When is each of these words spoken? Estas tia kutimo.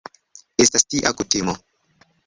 Estas 0.65 0.87
tia 0.93 1.13
kutimo. 1.21 1.59